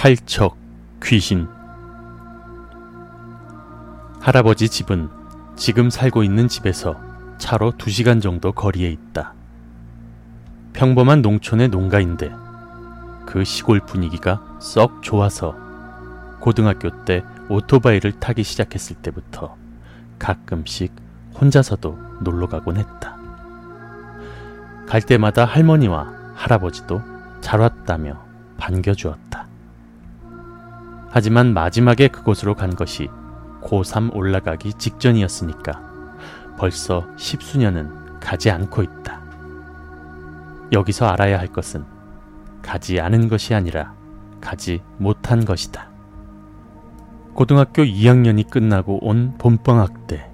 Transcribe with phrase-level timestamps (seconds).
[0.00, 0.56] 팔척
[1.02, 1.46] 귀신
[4.18, 5.10] 할아버지 집은
[5.56, 6.98] 지금 살고 있는 집에서
[7.36, 9.34] 차로 2시간 정도 거리에 있다.
[10.72, 12.32] 평범한 농촌의 농가인데
[13.26, 15.54] 그 시골 분위기가 썩 좋아서
[16.40, 19.54] 고등학교 때 오토바이를 타기 시작했을 때부터
[20.18, 20.94] 가끔씩
[21.38, 23.18] 혼자서도 놀러 가곤 했다.
[24.88, 27.02] 갈 때마다 할머니와 할아버지도
[27.42, 28.18] 잘 왔다며
[28.56, 29.29] 반겨주었다.
[31.10, 33.08] 하지만 마지막에 그곳으로 간 것이
[33.62, 35.82] 고3 올라가기 직전이었으니까
[36.56, 39.20] 벌써 십수년은 가지 않고 있다.
[40.72, 41.84] 여기서 알아야 할 것은
[42.62, 43.94] 가지 않은 것이 아니라
[44.40, 45.88] 가지 못한 것이다.
[47.34, 50.30] 고등학교 2학년이 끝나고 온 봄방학 때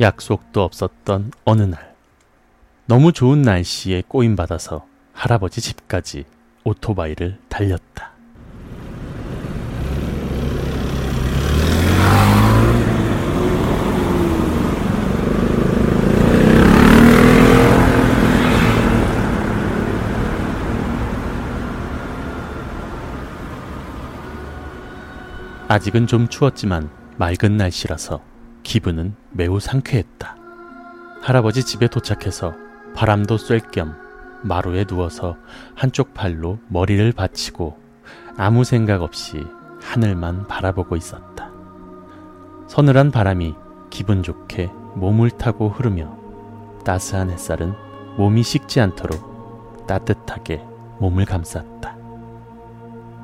[0.00, 1.94] 약속도 없었던 어느 날
[2.86, 6.24] 너무 좋은 날씨에 꼬임받아서 할아버지 집까지
[6.64, 8.17] 오토바이를 달렸다.
[25.78, 28.20] 아직은 좀 추웠지만 맑은 날씨라서
[28.64, 30.36] 기분은 매우 상쾌했다.
[31.22, 32.52] 할아버지 집에 도착해서
[32.96, 33.94] 바람도 쐴 겸
[34.42, 35.36] 마루에 누워서
[35.76, 37.78] 한쪽 팔로 머리를 받치고
[38.36, 39.46] 아무 생각 없이
[39.80, 41.52] 하늘만 바라보고 있었다.
[42.66, 43.54] 서늘한 바람이
[43.88, 46.18] 기분 좋게 몸을 타고 흐르며
[46.84, 47.72] 따스한 햇살은
[48.16, 50.60] 몸이 식지 않도록 따뜻하게
[50.98, 51.96] 몸을 감쌌다.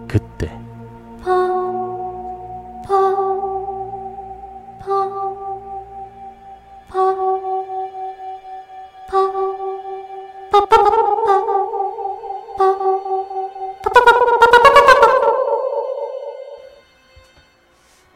[0.06, 0.63] 그때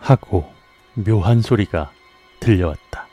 [0.09, 0.51] 하고
[0.95, 1.91] 묘한 소리가
[2.41, 3.06] 들려왔다.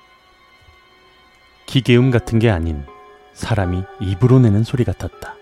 [1.65, 2.85] 기계음 같은 게 아닌
[3.33, 5.35] 사람이 입으로 내는 소리 같았다.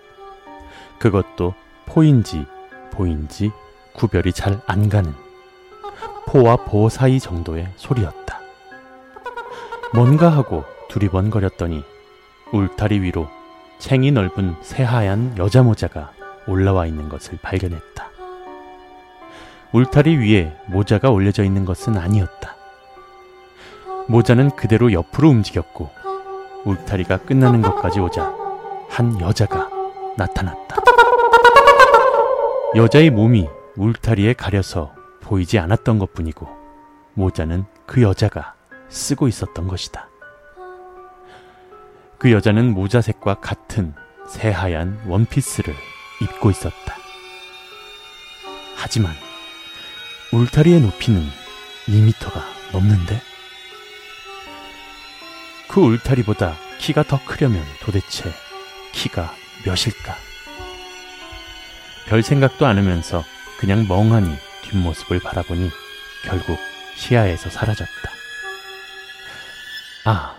[0.98, 1.54] 그것도
[1.86, 2.44] 포인지
[2.90, 3.52] 보인지
[3.92, 5.14] 구별이 잘 안 가는
[6.26, 8.40] 포와 보 사이 정도의 소리였다.
[9.94, 11.84] 뭔가 하고 두리번거렸더니
[12.52, 13.28] 울타리 위로
[13.78, 16.12] 챙이 넓은 새하얀 여자 모자가
[16.48, 18.13] 올라와 있는 것을 발견했다.
[19.74, 22.54] 울타리 위에 모자가 올려져 있는 것은 아니었다.
[24.06, 25.90] 모자는 그대로 옆으로 움직였고
[26.64, 28.32] 울타리가 끝나는 것까지 오자
[28.88, 29.68] 한 여자가
[30.16, 30.76] 나타났다.
[32.76, 36.46] 여자의 몸이 울타리에 가려서 보이지 않았던 것 뿐이고
[37.14, 38.54] 모자는 그 여자가
[38.88, 40.08] 쓰고 있었던 것이다.
[42.18, 43.92] 그 여자는 모자 색과 같은
[44.28, 45.74] 새하얀 원피스를
[46.22, 46.94] 입고 있었다.
[48.76, 49.23] 하지만
[50.34, 51.24] 울타리의 높이는
[51.86, 53.20] 2미터가 넘는데?
[55.68, 58.32] 그 울타리보다 키가 더 크려면 도대체
[58.92, 59.32] 키가
[59.64, 60.16] 몇일까?
[62.08, 63.22] 별 생각도 않으면서
[63.60, 65.70] 그냥 멍하니 뒷모습을 바라보니
[66.24, 66.58] 결국
[66.96, 67.92] 시야에서 사라졌다.
[70.04, 70.34] 아,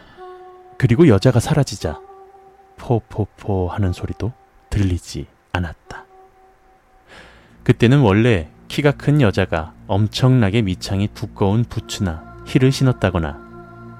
[0.78, 2.02] 그리고 여자가 사라지자
[2.76, 4.34] 포포포 하는 소리도
[4.70, 6.04] 들리지 않았다.
[7.64, 13.46] 그때는 원래 키가 큰 여자가 엄청나게 밑창이 두꺼운 부츠나 힐을 신었다거나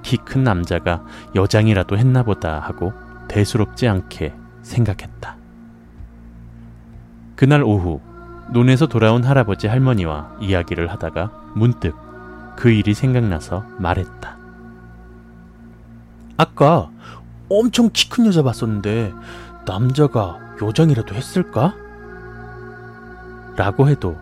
[0.02, 1.04] 키 큰 남자가
[1.34, 2.92] 여장이라도 했나 보다 하고
[3.28, 5.36] 대수롭지 않게 생각했다.
[7.34, 8.00] 그날 오후
[8.52, 11.96] 논에서 돌아온 할아버지 할머니와 이야기를 하다가 문득
[12.56, 14.36] 그 일이 생각나서 말했다.
[16.36, 16.88] 아까
[17.48, 19.12] 엄청 키 큰 여자 봤었는데
[19.66, 21.74] 남자가 여장이라도 했을까?
[23.56, 24.16] 라고 해도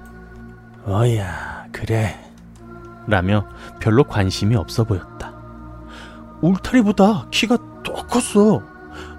[0.87, 2.15] 어야 그래
[3.07, 3.47] 라며
[3.81, 5.33] 별로 관심이 없어 보였다.
[6.41, 8.63] 울타리보다 키가 더 컸어.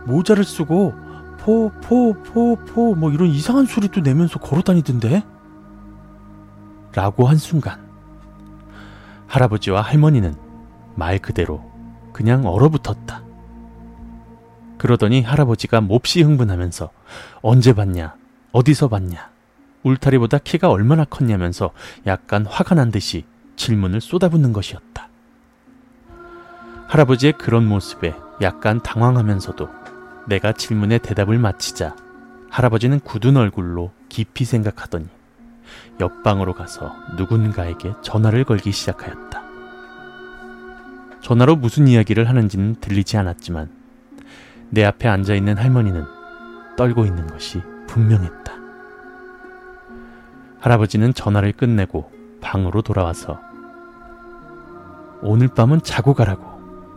[0.05, 0.93] 모자를 쓰고
[1.39, 5.23] 포 포 포 포 뭐 이런 이상한 소리도 내면서 걸어 다니던데?
[6.93, 7.85] 라고 한 순간
[9.27, 10.33] 할아버지와 할머니는
[10.95, 11.63] 말 그대로
[12.13, 13.21] 그냥 얼어붙었다.
[14.77, 16.89] 그러더니 할아버지가 몹시 흥분하면서
[17.41, 18.15] 언제 봤냐?
[18.51, 19.29] 어디서 봤냐?
[19.85, 21.71] 울타리보다 키가 얼마나 컸냐면서
[22.07, 23.23] 약간 화가 난 듯이
[23.55, 25.07] 질문을 쏟아붓는 것이었다.
[26.87, 29.69] 할아버지의 그런 모습에 약간 당황하면서도
[30.27, 31.95] 내가 질문에 대답을 마치자
[32.49, 35.07] 할아버지는 굳은 얼굴로 깊이 생각하더니
[35.99, 39.43] 옆방으로 가서 누군가에게 전화를 걸기 시작하였다.
[41.21, 43.69] 전화로 무슨 이야기를 하는지는 들리지 않았지만
[44.69, 46.05] 내 앞에 앉아 있는 할머니는
[46.77, 48.64] 떨고 있는 것이 분명했다.
[50.59, 52.11] 할아버지는 전화를 끝내고
[52.41, 53.39] 방으로 돌아와서
[55.21, 56.43] 오늘 밤은 자고 가라고.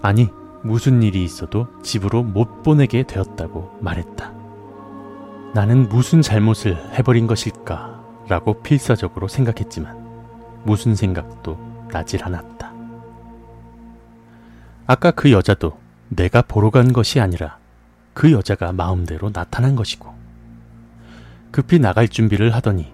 [0.03, 0.29] 아니,
[0.63, 4.33] 무슨 일이 있어도 집으로 못 보내게 되었다고 말했다.
[5.55, 7.99] 나는 무슨 잘못을 해버린 것일까?
[8.29, 9.97] 라고 필사적으로 생각했지만
[10.65, 11.59] 무슨 생각도
[11.91, 12.71] 나질 않았다.
[14.87, 15.79] 아까 그 여자도
[16.09, 17.57] 내가 보러 간 것이 아니라
[18.13, 20.13] 그 여자가 마음대로 나타난 것이고
[21.51, 22.93] 급히 나갈 준비를 하더니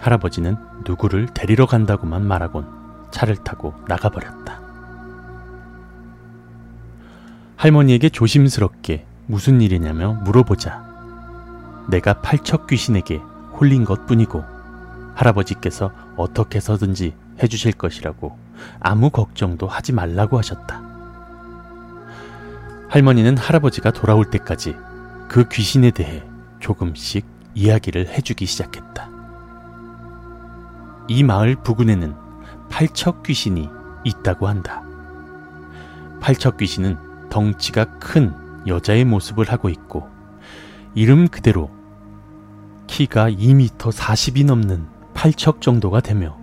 [0.00, 0.56] 할아버지는
[0.86, 2.66] 누구를 데리러 간다고만 말하곤
[3.10, 4.60] 차를 타고 나가버렸다.
[7.56, 10.82] 할머니에게 조심스럽게 무슨 일이냐며 물어보자
[11.90, 13.20] 내가 팔척 귀신에게
[13.52, 14.42] 홀린 것 뿐이고
[15.14, 18.38] 할아버지께서 어떻게 해서든지 해주실 것이라고
[18.80, 20.82] 아무 걱정도 하지 말라고 하셨다.
[22.88, 24.76] 할머니는 할아버지가 돌아올 때까지
[25.28, 26.24] 그 귀신에 대해
[26.58, 29.09] 조금씩 이야기를 해주기 시작했다.
[31.10, 32.14] 이 마을 부근에는
[32.68, 33.68] 팔척 귀신이
[34.04, 34.84] 있다고 한다.
[36.20, 38.32] 팔척 귀신은 덩치가 큰
[38.68, 40.08] 여자의 모습을 하고 있고
[40.94, 41.68] 이름 그대로
[42.86, 46.38] 키가 2m 40이 넘는 팔척 정도가 되며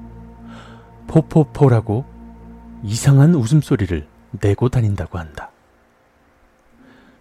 [1.08, 2.04] 포포포라고
[2.84, 4.06] 이상한 웃음소리를
[4.42, 5.50] 내고 다닌다고 한다.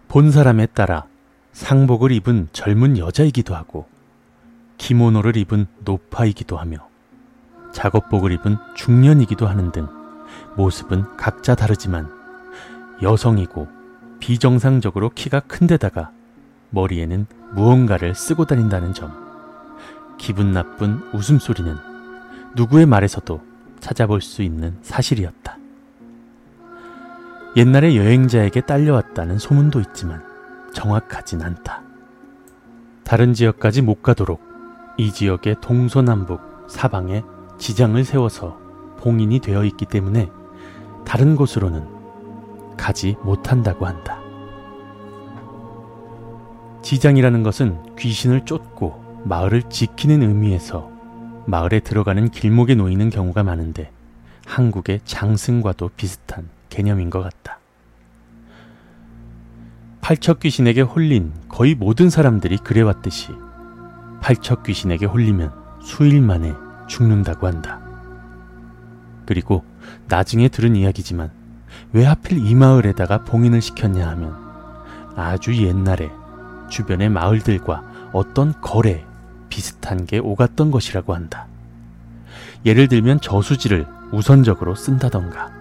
[0.09, 1.05] 본 사람에 따라
[1.53, 3.87] 상복을 입은 젊은 여자이기도 하고
[4.77, 6.86] 기모노를 입은 노파이기도 하며
[7.77, 9.87] 작업복을 입은 중년이기도 하는 등
[10.55, 12.11] 모습은 각자 다르지만
[13.03, 13.67] 여성이고
[14.19, 16.09] 비정상적으로 키가 큰데다가
[16.71, 19.11] 머리에는 무언가를 쓰고 다닌다는 점.
[20.17, 21.77] 기분 나쁜 웃음소리는
[22.55, 23.39] 누구의 말에서도
[23.79, 25.59] 찾아볼 수 있는 사실이었다.
[27.57, 30.23] 옛날에 여행자에게 딸려왔다는 소문도 있지만
[30.73, 31.83] 정확하진 않다.
[33.03, 34.41] 다른 지역까지 못 가도록
[34.97, 37.23] 이 지역의 동서남북 사방에
[37.57, 38.57] 지장을 세워서
[38.99, 40.29] 봉인이 되어 있기 때문에
[41.05, 41.87] 다른 곳으로는
[42.77, 44.19] 가지 못한다고 한다.
[46.81, 50.89] 지장이라는 것은 귀신을 쫓고 마을을 지키는 의미에서
[51.45, 53.91] 마을에 들어가는 길목에 놓이는 경우가 많은데
[54.45, 57.59] 한국의 장승과도 비슷한 개념인 것 같다.
[60.01, 63.29] 팔척 귀신에게 홀린 거의 모든 사람들이 그래왔듯이
[64.21, 65.51] 팔척 귀신에게 홀리면
[65.81, 66.53] 수일 만에
[66.87, 67.79] 죽는다고 한다.
[69.25, 69.63] 그리고
[70.07, 71.31] 나중에 들은 이야기지만
[71.93, 74.35] 왜 하필 이 마을에다가 봉인을 시켰냐 하면
[75.15, 76.09] 아주 옛날에
[76.69, 79.05] 주변의 마을들과 어떤 거래
[79.49, 81.47] 비슷한 게 오갔던 것이라고 한다.
[82.65, 85.51] 예를 들면 저수지를 우선적으로 쓴다던가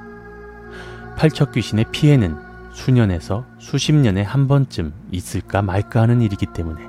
[1.16, 2.36] 팔척 귀신의 피해는
[2.72, 6.82] 수년에서 수십 년에 한 번쯤 있을까 말까 하는 일이기 때문에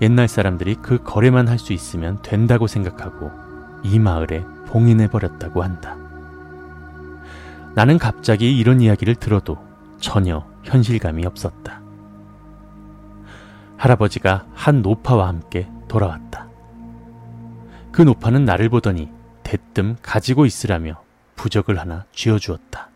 [0.00, 3.47] 옛날 사람들이 그 거래만 할 수 있으면 된다고 생각하고
[3.82, 5.96] 이 마을에 봉인해 버렸다고 한다.
[7.74, 9.58] 나는 갑자기 이런 이야기를 들어도
[10.00, 11.80] 전혀 현실감이 없었다.
[13.76, 16.48] 할아버지가 한 노파와 함께 돌아왔다.
[17.92, 19.08] 그 노파는 나를 보더니
[19.42, 21.00] 대뜸 가지고 있으라며
[21.36, 22.88] 부적을 하나 쥐어주었다.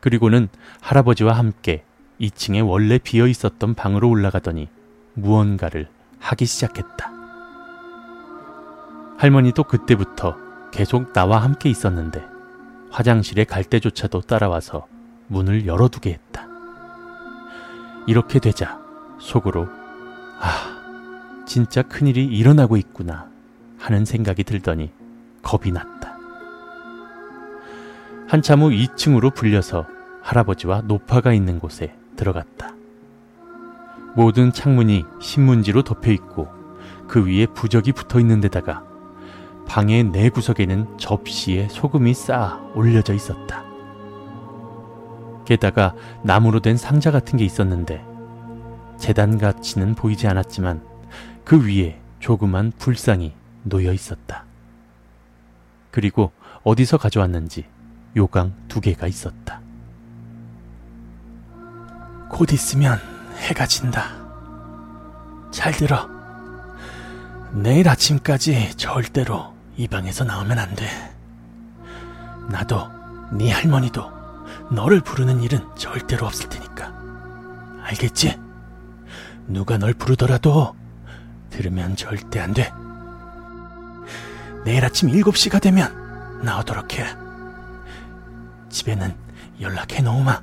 [0.00, 0.48] 그리고는
[0.80, 1.84] 할아버지와 함께
[2.20, 4.68] 2층에 원래 비어 있었던 방으로 올라가더니
[5.14, 7.15] 무언가를 하기 시작했다.
[9.18, 10.36] 할머니도 그때부터
[10.70, 12.24] 계속 나와 함께 있었는데
[12.90, 14.86] 화장실에 갈 때조차도 따라와서
[15.28, 16.46] 문을 열어두게 했다.
[18.06, 18.78] 이렇게 되자
[19.18, 19.68] 속으로
[20.40, 23.28] 아, 진짜 큰일이 일어나고 있구나
[23.78, 24.92] 하는 생각이 들더니
[25.42, 26.16] 겁이 났다.
[28.28, 29.86] 한참 후 2층으로 불려서
[30.22, 32.74] 할아버지와 노파가 있는 곳에 들어갔다.
[34.14, 36.48] 모든 창문이 신문지로 덮여 있고
[37.06, 38.84] 그 위에 부적이 붙어 있는 데다가
[39.66, 43.64] 방의 내 구석에는 접시에 소금이 쌓아 올려져 있었다.
[45.44, 48.04] 게다가 나무로 된 상자 같은 게 있었는데
[48.98, 50.82] 재단 가치는 보이지 않았지만
[51.44, 54.44] 그 위에 조그만 불상이 놓여 있었다.
[55.90, 56.32] 그리고
[56.64, 57.66] 어디서 가져왔는지
[58.16, 59.60] 요강 두 개가 있었다.
[62.28, 62.98] 곧 있으면
[63.36, 64.10] 해가 진다.
[65.50, 66.08] 잘 들어.
[67.52, 70.86] 내일 아침까지 절대로 이 방에서 나오면 안 돼.
[72.48, 72.88] 나도
[73.32, 74.10] 네 할머니도
[74.70, 76.92] 너를 부르는 일은 절대로 없을 테니까.
[77.82, 78.40] 알겠지?
[79.46, 80.74] 누가 널 부르더라도
[81.50, 82.72] 들으면 절대 안 돼.
[84.64, 87.06] 내일 아침 7시가 되면 나오도록 해.
[88.70, 89.14] 집에는
[89.60, 90.42] 연락해 놓으마.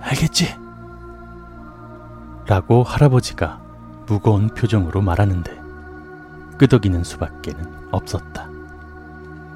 [0.00, 0.56] 알겠지?
[2.46, 3.60] 라고 할아버지가
[4.06, 5.57] 무거운 표정으로 말하는데
[6.58, 8.48] 끄덕이는 수밖에는 없었다.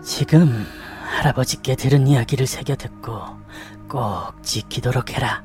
[0.02, 0.66] 지금
[1.04, 3.20] 할아버지께 들은 이야기를 새겨 듣고
[3.88, 5.44] 꼭 지키도록 해라.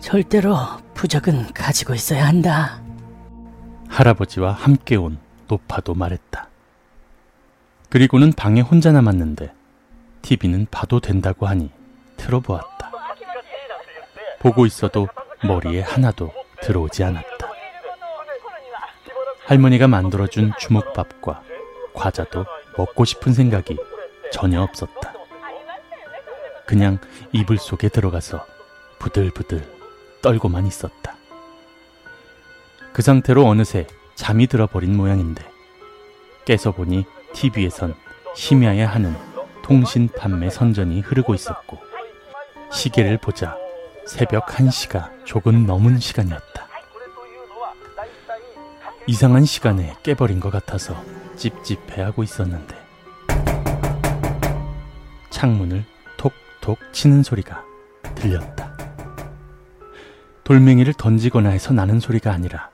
[0.00, 0.56] 절대로
[0.94, 2.80] 부적은 가지고 있어야 한다.
[3.88, 5.18] 할아버지와 함께 온
[5.48, 6.48] 노파도 말했다.
[7.90, 9.52] 그리고는 방에 혼자 남았는데
[10.22, 11.70] TV는 봐도 된다고 하니
[12.16, 12.90] 틀어보았다.
[14.40, 15.08] 보고 있어도
[15.42, 16.32] 머리에 하나도
[16.62, 17.33] 들어오지 않았다.
[19.46, 21.42] 할머니가 만들어준 주먹밥과
[21.92, 22.46] 과자도
[22.76, 23.76] 먹고 싶은 생각이
[24.32, 25.12] 전혀 없었다.
[26.66, 26.98] 그냥
[27.32, 28.46] 이불 속에 들어가서
[28.98, 29.62] 부들부들
[30.22, 31.14] 떨고만 있었다.
[32.92, 35.44] 그 상태로 어느새 잠이 들어버린 모양인데
[36.46, 37.94] 깨서 보니 TV에선
[38.34, 39.14] 심야에 하는
[39.62, 41.78] 통신 판매 선전이 흐르고 있었고
[42.72, 43.56] 시계를 보자
[44.06, 46.73] 새벽 1시가 조금 넘은 시간이었다.
[49.06, 50.96] 이상한 시간에 깨버린 것 같아서
[51.36, 52.74] 찝찝해하고 있었는데
[55.28, 55.84] 창문을
[56.16, 57.62] 톡톡 치는 소리가
[58.14, 58.74] 들렸다.
[60.42, 62.70] 돌멩이를 던지거나 해서 나는 소리가 아니라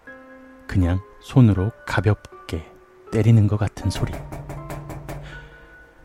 [0.68, 2.64] 그냥 손으로 가볍게
[3.10, 4.12] 때리는 것 같은 소리.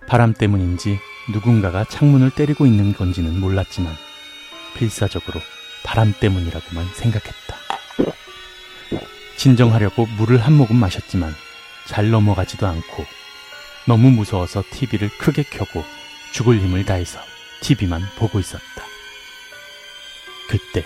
[0.07, 0.97] 바람 때문인지
[1.33, 3.93] 누군가가 창문을 때리고 있는 건지는 몰랐지만
[4.75, 5.39] 필사적으로
[5.83, 7.54] 바람 때문이라고만 생각했다.
[9.45, 11.31] 진정하려고 물을 한 모금 마셨지만
[11.85, 13.05] 잘 넘어가지도 않고
[13.85, 15.83] 너무 무서워서 TV를 크게 켜고
[16.31, 17.19] 죽을 힘을 다해서
[17.61, 18.63] TV만 보고 있었다.
[20.49, 20.83] 그때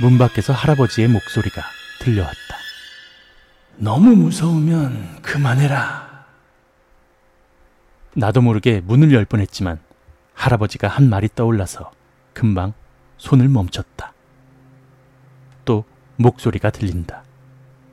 [0.00, 1.62] 문 밖에서 할아버지의 목소리가
[2.00, 2.56] 들려왔다.
[3.76, 6.26] 너무 무서우면 그만해라.
[8.16, 9.78] 나도 모르게 문을 열 뻔했지만
[10.34, 11.92] 할아버지가 한 말이 떠올라서
[12.32, 12.72] 금방
[13.16, 14.15] 손을 멈췄다.
[16.16, 17.22] 또 목소리가 들린다.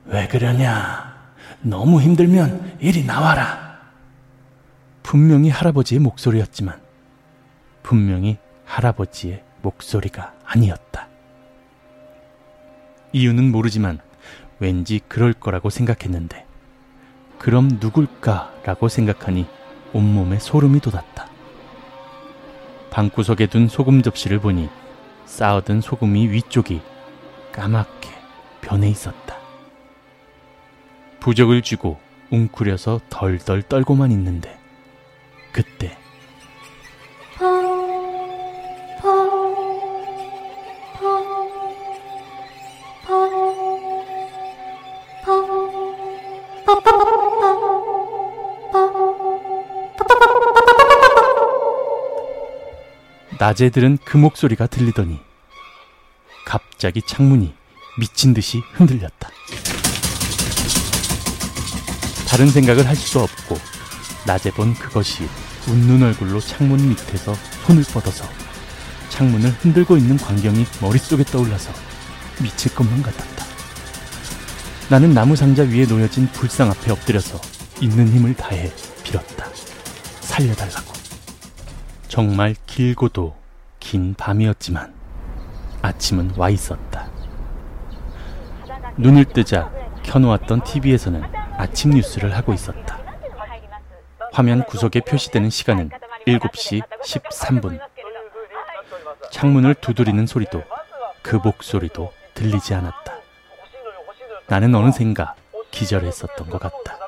[0.06, 1.14] 왜 그러냐?
[1.62, 3.78] 너무 힘들면 이리 나와라.
[5.02, 6.80] 분명히 할아버지의 목소리였지만
[7.82, 11.08] 분명히 할아버지의 목소리가 아니었다.
[13.12, 14.00] 이유는 모르지만
[14.58, 16.46] 왠지 그럴 거라고 생각했는데
[17.38, 19.46] 그럼 누굴까라고 생각하니
[19.92, 21.28] 온몸에 소름이 돋았다.
[22.90, 24.68] 방구석에 둔 소금 접시를 보니
[25.26, 26.80] 쌓아둔 소금이 위쪽이
[27.52, 27.93] 까맣게
[28.64, 29.36] 변해 있었다.
[31.20, 31.98] 부적을 쥐고
[32.30, 34.58] 웅크려서 덜덜 떨고만 있는데
[35.52, 35.96] 그때
[53.38, 55.20] 낮에 들은 그 목소리가 들리더니
[56.46, 57.54] 갑자기 창문이
[57.98, 59.30] 미친 듯이 흔들렸다.
[62.28, 63.58] 다른 생각을 할수 없고
[64.26, 65.28] 낮에 본 그것이
[65.68, 67.34] 웃는 얼굴로 창문 밑에서
[67.66, 68.24] 손을 뻗어서
[69.10, 71.72] 창문을 흔들고 있는 광경이 머릿속에 떠올라서
[72.42, 73.44] 미칠 것만 같았다.
[74.90, 77.40] 나는 나무 상자 위에 놓여진 불상 앞에 엎드려서
[77.80, 78.72] 있는 힘을 다해
[79.04, 79.46] 빌었다.
[80.20, 80.92] 살려달라고.
[82.08, 83.36] 정말 길고도
[83.78, 84.92] 긴 밤이었지만
[85.82, 87.13] 아침은 와 있었다.
[88.96, 89.72] 눈을 뜨자
[90.02, 91.22] 켜놓았던 TV에서는
[91.56, 92.98] 아침 뉴스를 하고 있었다.
[94.32, 95.90] 화면 구석에 표시되는 시간은
[96.26, 97.80] 7시 13분.
[99.30, 100.62] 창문을 두드리는 소리도
[101.22, 103.14] 그 목소리도 들리지 않았다.
[104.46, 105.34] 나는 어느샌가
[105.70, 106.98] 기절했었던 것 같다.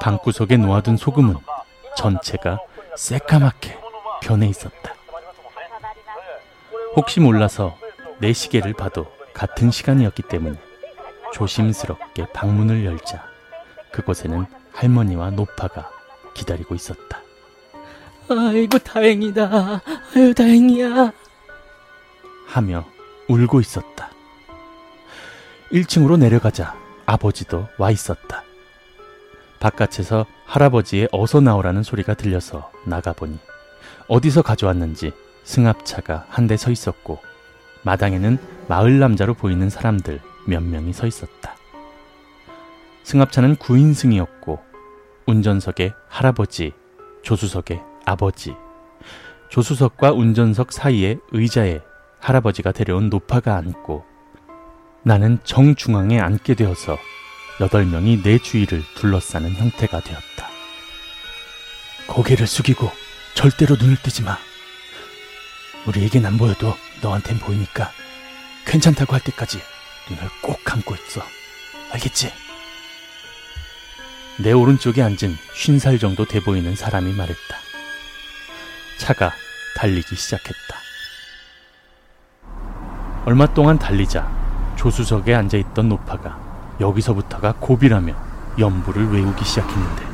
[0.00, 1.36] 방구석에 놓아둔 소금은
[1.96, 2.58] 전체가
[2.96, 3.78] 새까맣게
[4.22, 4.94] 변해 있었다.
[6.94, 7.76] 혹시 몰라서
[8.18, 9.15] 내 시계를 봐도
[9.70, 10.56] 시간이었기 때문에
[11.32, 13.22] 조심스럽게 방문을 열자
[13.92, 15.90] 그곳에는 할머니와 노파가
[16.34, 17.20] 기다리고 있었다.
[18.28, 19.82] 아이고 다행이다.
[20.16, 21.12] 아유 다행이야.
[22.46, 22.84] 하며
[23.28, 24.10] 울고 있었다.
[25.72, 26.74] 1층으로 내려가자
[27.06, 28.42] 아버지도 와 있었다.
[29.60, 33.38] 바깥에서 할아버지의 어서 나오라는 소리가 들려서 나가보니
[34.08, 35.12] 어디서 가져왔는지
[35.44, 37.20] 승합차가 한 대 서 있었고
[37.82, 41.56] 마당에는 마을 남자로 보이는 사람들 몇 명이 서 있었다.
[43.04, 44.60] 승합차는 9인승이었고
[45.26, 46.72] 운전석에 할아버지,
[47.22, 48.54] 조수석에 아버지,
[49.48, 51.80] 조수석과 운전석 사이에 의자에
[52.20, 54.04] 할아버지가 데려온 노파가 앉고
[55.04, 56.98] 나는 정중앙에 앉게 되어서
[57.60, 60.48] 여덟 명이 내 주위를 둘러싸는 형태가 되었다.
[62.08, 62.90] 고개를 숙이고
[63.34, 64.36] 절대로 눈을 뜨지 마.
[65.86, 67.90] 우리에겐 안 보여도 너한텐 보이니까
[68.66, 69.60] 괜찮다고 할 때까지
[70.10, 71.22] 눈을 꼭 감고 있어.
[71.92, 72.32] 알겠지?
[74.38, 77.56] 내 오른쪽에 앉은 쉰 살 정도 돼 보이는 사람이 말했다.
[78.98, 79.32] 차가
[79.76, 80.76] 달리기 시작했다.
[83.24, 84.30] 얼마 동안 달리자
[84.76, 86.38] 조수석에 앉아 있던 노파가
[86.80, 88.14] 여기서부터가 고비라며
[88.58, 90.04] 연부를 외우기 시작했는데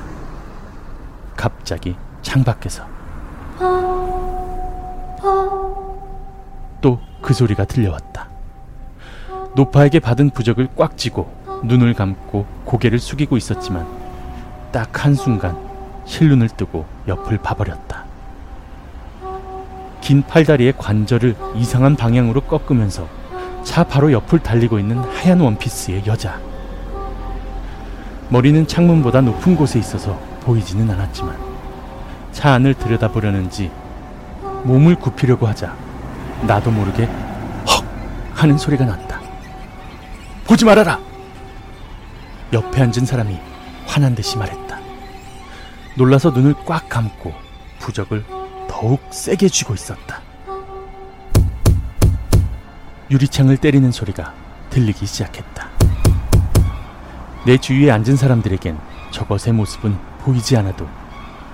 [1.37, 2.87] 갑자기 창밖에서
[6.81, 8.32] 또 그 소리가 들려왔다.
[9.55, 11.31] 노파에게 받은 부적을 꽉 쥐고
[11.65, 13.87] 눈을 감고 고개를 숙이고 있었지만
[14.73, 15.57] 딱 한순간
[16.05, 18.05] 실눈을 뜨고 옆을 봐버렸다.
[20.01, 23.07] 긴 팔다리의 관절을 이상한 방향으로 꺾으면서
[23.63, 26.41] 차 바로 옆을 달리고 있는 하얀 원피스의 여자.
[28.31, 31.37] 머리는 창문보다 높은 곳에 있어서 보이지는 않았지만
[32.33, 33.71] 차 안을 들여다보려는지
[34.65, 35.77] 몸을 굽히려고 하자
[36.47, 37.05] 나도 모르게
[37.69, 37.85] 헉
[38.35, 39.12] 하는 소리가 났다.
[40.53, 41.01] 보지 말아라!
[42.53, 43.41] 옆에 앉은 사람이
[43.87, 44.79] 화난 듯이 말했다.
[45.97, 47.33] 놀라서 눈을 꽉 감고
[47.79, 48.23] 부적을
[48.69, 50.21] 더욱 세게 쥐고 있었다.
[53.11, 54.35] 유리창을 때리는 소리가
[54.69, 55.71] 들리기 시작했다.
[57.47, 58.79] 내 주위에 앉은 사람들에겐
[59.11, 60.87] 저것의 모습은 보이지 않아도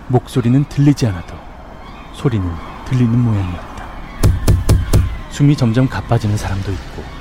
[0.08, 1.36] 목소리는 들리지 않아도
[2.14, 2.44] 소리는
[2.86, 3.86] 들리는 모양이었다.
[5.30, 7.17] 숨이 점점 가빠지는 사람도 있고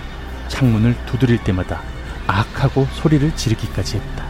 [0.48, 1.82] 창문을 두드릴 때마다
[2.28, 4.26] 악하고 소리를 지르기까지 했다.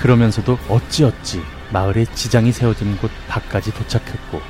[0.00, 4.40] 그러면서도 어찌어찌 마을에 지장이 세워진 곳 밖까지 도착했고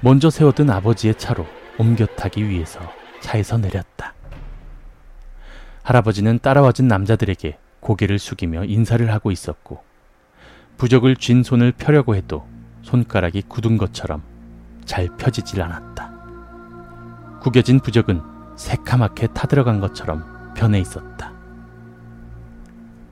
[0.00, 1.46] 먼저 세워둔 아버지의 차로
[1.78, 2.80] 옮겨 타기 위해서
[3.20, 4.14] 차에서 내렸다.
[5.82, 9.82] 할아버지는 따라와준 남자들에게 고개를 숙이며 인사를 하고 있었고
[10.76, 12.46] 부적을 쥔 손을 펴려고 해도
[12.82, 14.22] 손가락이 굳은 것처럼
[14.84, 16.12] 잘 펴지질 않았다.
[17.40, 21.32] 구겨진 부적은 새카맣게 타들어간 것처럼 변해 있었다.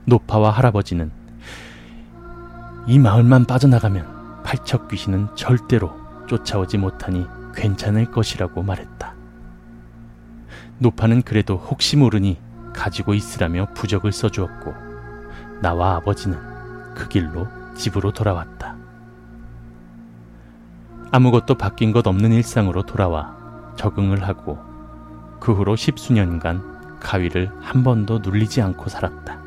[0.05, 1.09] 노파와 할아버지는
[2.85, 9.13] 이 마을만 빠져나가면 팔척 귀신은 절대로 쫓아오지 못하니 괜찮을 것이라고 말했다.
[10.79, 12.39] 노파는 그래도 혹시 모르니
[12.73, 14.73] 가지고 있으라며 부적을 써주었고
[15.61, 16.37] 나와 아버지는
[16.93, 18.75] 그 길로 집으로 돌아왔다.
[21.11, 23.35] 아무것도 바뀐 것 없는 일상으로 돌아와
[23.77, 24.66] 적응을 하고
[25.47, 29.39] 그 후로 십수년간 가위를 한 번도 눌리지 않고 살았다.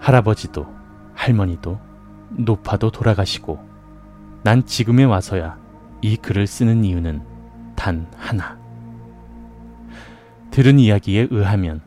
[0.00, 0.66] 할아버지도
[1.14, 1.78] 할머니도
[2.30, 3.64] 노파도 돌아가시고
[4.42, 5.56] 난 지금에 와서야
[6.02, 7.22] 이 글을 쓰는 이유는
[7.76, 8.58] 단 하나.
[10.50, 11.80] 들은 이야기에 의하면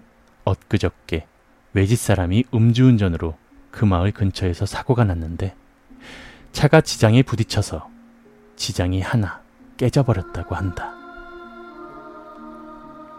[0.46, 1.28] 엊그저께
[1.74, 3.36] 외지 사람이 음주운전으로
[3.70, 5.56] 그 마을 근처에서 사고가 났는데
[6.54, 7.90] 차가 지장에 부딪혀서
[8.56, 9.42] 지장이 하나
[9.76, 11.01] 깨져버렸다고 한다.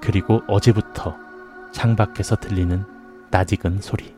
[0.02, 1.16] 그리고 어제부터
[1.70, 2.84] 창밖에서 들리는
[3.30, 4.12] 낯익은 소리.